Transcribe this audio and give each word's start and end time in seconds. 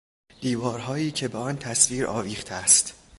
دیوارهایی 0.41 1.11
که 1.11 1.27
به 1.27 1.37
آن 1.37 1.57
تصویر 1.57 2.07
آویخته 2.07 2.53
است 2.55 2.93